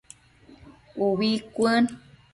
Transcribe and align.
Ubi 1.07 1.31
cuën 1.53 1.83